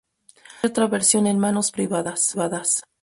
Hay 0.63 0.69
otra 0.71 0.87
versión 0.87 1.27
en 1.27 1.37
manos 1.37 1.69
privadas. 1.71 2.35